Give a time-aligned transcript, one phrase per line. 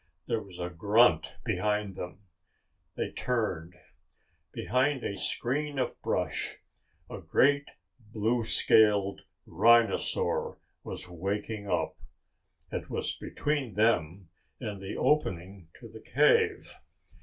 [0.25, 2.23] There was a grunt behind them.
[2.95, 3.75] They turned.
[4.51, 6.57] Behind a screen of brush,
[7.07, 7.69] a great
[8.11, 11.99] blue scaled rhinosaur was waking up.
[12.71, 14.29] It was between them
[14.59, 16.73] and the opening to the cave.